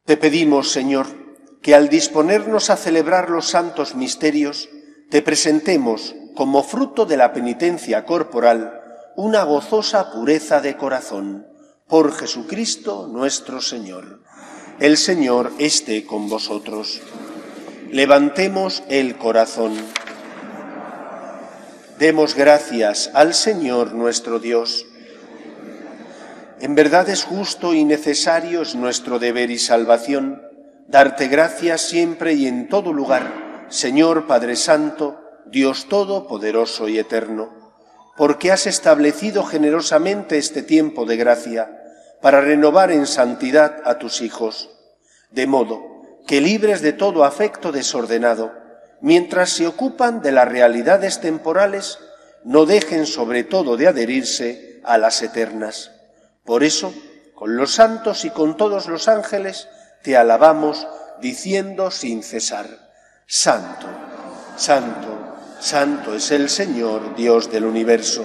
Te 0.04 0.18
pedimos, 0.18 0.70
Señor, 0.70 1.06
que 1.62 1.74
al 1.74 1.88
disponernos 1.88 2.68
a 2.68 2.76
celebrar 2.76 3.30
los 3.30 3.46
santos 3.46 3.94
misterios, 3.94 4.68
te 5.08 5.22
presentemos, 5.22 6.14
como 6.34 6.64
fruto 6.64 7.06
de 7.06 7.16
la 7.16 7.32
penitencia 7.32 8.04
corporal, 8.04 8.78
una 9.16 9.42
gozosa 9.44 10.12
pureza 10.12 10.60
de 10.60 10.76
corazón, 10.76 11.46
por 11.88 12.12
Jesucristo 12.12 13.08
nuestro 13.10 13.62
Señor. 13.62 14.20
El 14.78 14.98
Señor 14.98 15.52
esté 15.58 16.04
con 16.04 16.28
vosotros. 16.28 17.00
Levantemos 17.90 18.82
el 18.90 19.16
corazón. 19.16 19.72
Demos 21.98 22.34
gracias 22.34 23.10
al 23.14 23.32
Señor 23.32 23.94
nuestro 23.94 24.38
Dios. 24.38 24.84
En 26.60 26.74
verdad 26.74 27.08
es 27.08 27.24
justo 27.24 27.72
y 27.72 27.84
necesario, 27.84 28.60
es 28.60 28.74
nuestro 28.74 29.18
deber 29.18 29.50
y 29.50 29.58
salvación, 29.58 30.42
darte 30.88 31.28
gracias 31.28 31.80
siempre 31.80 32.34
y 32.34 32.46
en 32.46 32.68
todo 32.68 32.92
lugar, 32.92 33.66
Señor 33.70 34.26
Padre 34.26 34.56
Santo, 34.56 35.18
Dios 35.46 35.86
Todopoderoso 35.88 36.86
y 36.88 36.98
Eterno, 36.98 37.48
porque 38.18 38.52
has 38.52 38.66
establecido 38.66 39.42
generosamente 39.42 40.36
este 40.36 40.62
tiempo 40.62 41.06
de 41.06 41.16
gracia 41.16 41.85
para 42.26 42.40
renovar 42.40 42.90
en 42.90 43.06
santidad 43.06 43.82
a 43.84 44.00
tus 44.00 44.20
hijos, 44.20 44.68
de 45.30 45.46
modo 45.46 46.02
que 46.26 46.40
libres 46.40 46.82
de 46.82 46.92
todo 46.92 47.22
afecto 47.22 47.70
desordenado, 47.70 48.52
mientras 49.00 49.50
se 49.50 49.68
ocupan 49.68 50.22
de 50.22 50.32
las 50.32 50.48
realidades 50.48 51.20
temporales, 51.20 52.00
no 52.42 52.66
dejen 52.66 53.06
sobre 53.06 53.44
todo 53.44 53.76
de 53.76 53.86
adherirse 53.86 54.80
a 54.82 54.98
las 54.98 55.22
eternas. 55.22 55.92
Por 56.44 56.64
eso, 56.64 56.92
con 57.32 57.56
los 57.56 57.70
santos 57.70 58.24
y 58.24 58.30
con 58.30 58.56
todos 58.56 58.88
los 58.88 59.06
ángeles, 59.06 59.68
te 60.02 60.16
alabamos 60.16 60.88
diciendo 61.20 61.92
sin 61.92 62.24
cesar, 62.24 62.66
Santo, 63.28 63.86
Santo, 64.56 65.36
Santo 65.60 66.16
es 66.16 66.32
el 66.32 66.50
Señor, 66.50 67.14
Dios 67.14 67.52
del 67.52 67.66
universo. 67.66 68.24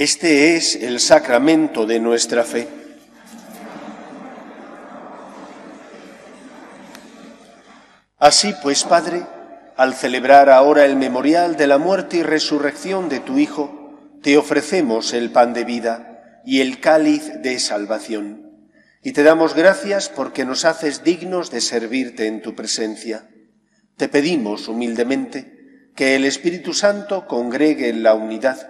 Este 0.00 0.56
es 0.56 0.76
el 0.76 0.98
sacramento 0.98 1.84
de 1.84 2.00
nuestra 2.00 2.42
fe. 2.42 2.66
Así 8.16 8.54
pues, 8.62 8.84
Padre, 8.84 9.26
al 9.76 9.92
celebrar 9.92 10.48
ahora 10.48 10.86
el 10.86 10.96
memorial 10.96 11.58
de 11.58 11.66
la 11.66 11.76
muerte 11.76 12.16
y 12.16 12.22
resurrección 12.22 13.10
de 13.10 13.20
tu 13.20 13.36
Hijo, 13.36 14.18
te 14.22 14.38
ofrecemos 14.38 15.12
el 15.12 15.32
pan 15.32 15.52
de 15.52 15.64
vida 15.64 16.40
y 16.46 16.62
el 16.62 16.80
cáliz 16.80 17.42
de 17.42 17.58
salvación. 17.58 18.70
Y 19.02 19.12
te 19.12 19.22
damos 19.22 19.54
gracias 19.54 20.08
porque 20.08 20.46
nos 20.46 20.64
haces 20.64 21.04
dignos 21.04 21.50
de 21.50 21.60
servirte 21.60 22.26
en 22.26 22.40
tu 22.40 22.54
presencia. 22.54 23.28
Te 23.98 24.08
pedimos 24.08 24.66
humildemente 24.66 25.90
que 25.94 26.16
el 26.16 26.24
Espíritu 26.24 26.72
Santo 26.72 27.26
congregue 27.26 27.90
en 27.90 28.02
la 28.02 28.14
unidad 28.14 28.69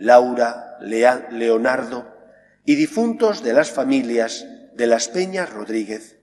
Laura, 0.00 0.78
Leonardo, 0.80 2.06
y 2.64 2.74
difuntos 2.74 3.42
de 3.42 3.52
las 3.52 3.70
familias 3.70 4.46
de 4.74 4.86
las 4.86 5.08
Peñas 5.08 5.52
Rodríguez, 5.52 6.16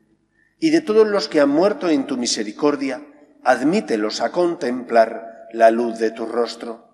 y 0.60 0.72
de 0.72 0.82
todos 0.82 1.08
los 1.08 1.28
que 1.28 1.42
han 1.42 1.50
muerto 1.50 1.88
en 1.88 2.08
tu 2.08 2.18
misericordia, 2.18 3.06
admítelos 3.44 4.20
a 4.22 4.32
contemplar 4.32 5.48
la 5.54 5.70
luz 5.70 6.00
de 6.00 6.10
tu 6.10 6.26
rostro. 6.26 6.90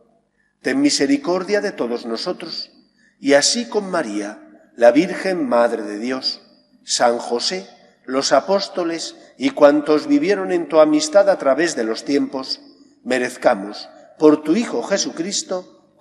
Ten 0.61 0.81
misericordia 0.81 1.61
de 1.61 1.71
todos 1.71 2.05
nosotros, 2.05 2.73
y 3.17 3.35
así 3.35 3.69
con 3.69 3.89
María, 3.89 4.39
la 4.75 4.91
Virgen 4.91 5.47
Madre 5.47 5.83
de 5.83 5.99
Dios, 5.99 6.41
San 6.83 7.17
José, 7.17 7.65
los 8.03 8.33
apóstoles 8.33 9.15
y 9.37 9.51
cuantos 9.51 10.07
vivieron 10.07 10.51
en 10.51 10.67
tu 10.67 10.81
amistad 10.81 11.29
a 11.29 11.37
través 11.37 11.77
de 11.77 11.85
los 11.85 12.03
tiempos, 12.03 12.59
merezcamos, 13.05 13.87
por 14.19 14.43
tu 14.43 14.57
Hijo 14.57 14.83
Jesucristo, 14.83 15.72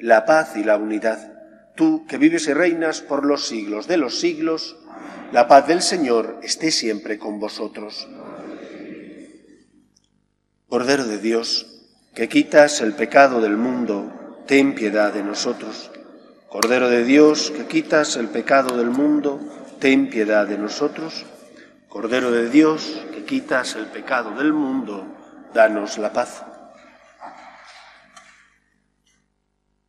la 0.00 0.24
paz 0.24 0.56
y 0.56 0.64
la 0.64 0.76
unidad 0.76 1.36
tú 1.76 2.06
que 2.08 2.18
vives 2.18 2.48
y 2.48 2.54
reinas 2.54 3.02
por 3.02 3.24
los 3.24 3.46
siglos 3.46 3.86
de 3.86 3.98
los 3.98 4.18
siglos, 4.18 4.76
la 5.30 5.46
paz 5.46 5.68
del 5.68 5.82
Señor 5.82 6.40
esté 6.42 6.72
siempre 6.72 7.18
con 7.18 7.38
vosotros. 7.38 8.08
Cordero 10.68 11.04
de 11.04 11.18
Dios, 11.18 11.84
que 12.14 12.28
quitas 12.28 12.80
el 12.80 12.94
pecado 12.94 13.40
del 13.40 13.56
mundo, 13.56 14.42
ten 14.46 14.74
piedad 14.74 15.12
de 15.12 15.22
nosotros. 15.22 15.90
Cordero 16.48 16.88
de 16.88 17.04
Dios, 17.04 17.52
que 17.54 17.66
quitas 17.66 18.16
el 18.16 18.28
pecado 18.28 18.76
del 18.76 18.90
mundo, 18.90 19.38
ten 19.78 20.08
piedad 20.08 20.46
de 20.46 20.58
nosotros. 20.58 21.26
Cordero 21.88 22.30
de 22.30 22.48
Dios, 22.48 23.04
que 23.12 23.24
quitas 23.24 23.76
el 23.76 23.86
pecado 23.86 24.30
del 24.36 24.52
mundo, 24.52 25.06
danos 25.52 25.98
la 25.98 26.12
paz. 26.12 26.42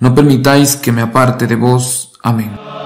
no 0.00 0.14
permitáis 0.14 0.76
que 0.76 0.92
me 0.92 1.02
aparte 1.02 1.46
de 1.46 1.56
vos. 1.56 2.12
Amén. 2.22 2.77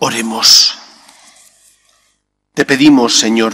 Oremos. 0.00 0.78
Te 2.54 2.64
pedimos, 2.64 3.18
Señor, 3.18 3.52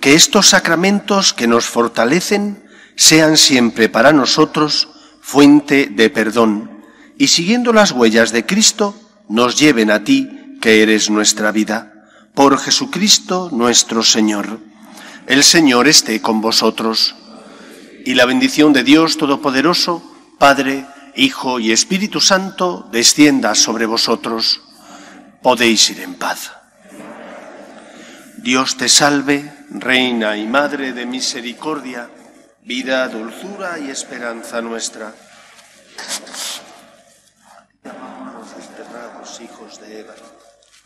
que 0.00 0.14
estos 0.14 0.48
sacramentos 0.48 1.32
que 1.32 1.46
nos 1.46 1.66
fortalecen 1.66 2.64
sean 2.96 3.36
siempre 3.36 3.88
para 3.88 4.12
nosotros 4.12 4.88
fuente 5.20 5.86
de 5.86 6.10
perdón 6.10 6.82
y 7.16 7.28
siguiendo 7.28 7.72
las 7.72 7.92
huellas 7.92 8.32
de 8.32 8.44
Cristo 8.44 8.96
nos 9.28 9.56
lleven 9.56 9.92
a 9.92 10.02
ti, 10.02 10.56
que 10.60 10.82
eres 10.82 11.10
nuestra 11.10 11.52
vida. 11.52 11.92
Por 12.34 12.58
Jesucristo 12.58 13.48
nuestro 13.52 14.02
Señor. 14.02 14.58
El 15.28 15.44
Señor 15.44 15.86
esté 15.86 16.20
con 16.20 16.40
vosotros. 16.40 17.14
Y 18.04 18.14
la 18.14 18.24
bendición 18.24 18.72
de 18.72 18.82
Dios 18.82 19.16
Todopoderoso, 19.16 20.02
Padre, 20.38 20.86
Hijo 21.14 21.60
y 21.60 21.70
Espíritu 21.70 22.20
Santo, 22.20 22.88
descienda 22.90 23.54
sobre 23.54 23.86
vosotros 23.86 24.62
podéis 25.42 25.90
ir 25.90 26.00
en 26.00 26.14
paz. 26.14 26.52
Dios 28.36 28.76
te 28.76 28.88
salve, 28.88 29.52
Reina 29.70 30.36
y 30.36 30.46
Madre 30.46 30.92
de 30.92 31.06
Misericordia, 31.06 32.08
vida, 32.62 33.08
dulzura 33.08 33.78
y 33.78 33.90
esperanza 33.90 34.60
nuestra. 34.60 35.14
Llamamos 37.84 38.56
desterrados 38.56 39.40
hijos 39.40 39.80
de 39.80 40.00
Eva. 40.00 40.14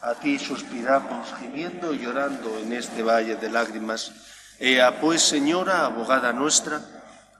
A 0.00 0.14
ti 0.14 0.38
suspiramos, 0.38 1.28
gimiendo 1.38 1.94
y 1.94 1.98
llorando 1.98 2.58
en 2.58 2.72
este 2.72 3.02
valle 3.02 3.36
de 3.36 3.50
lágrimas. 3.50 4.12
Ea 4.58 5.00
pues, 5.00 5.22
Señora, 5.22 5.84
abogada 5.84 6.32
nuestra, 6.32 6.80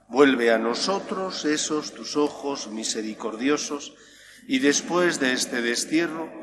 vuelve 0.07 0.53
a 0.53 0.57
nosotros 0.57 1.43
esos 1.43 1.93
tus 1.93 2.15
ojos 2.15 2.67
misericordiosos, 2.67 3.93
y 4.47 4.59
después 4.59 5.19
de 5.19 5.33
este 5.33 5.61
destierro, 5.61 6.42